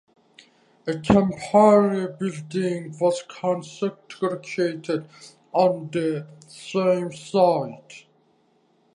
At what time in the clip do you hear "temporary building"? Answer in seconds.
0.97-2.97